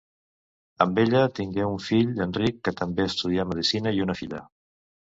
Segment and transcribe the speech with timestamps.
[0.85, 4.47] Amb ella tingué un fill, Enric, que també estudià medicina, i una filla.